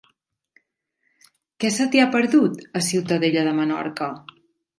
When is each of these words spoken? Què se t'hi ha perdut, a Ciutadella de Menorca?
Què 1.63 1.71
se 1.75 1.87
t'hi 1.91 2.01
ha 2.05 2.07
perdut, 2.17 2.65
a 2.81 2.83
Ciutadella 2.89 3.45
de 3.51 3.53
Menorca? 3.61 4.11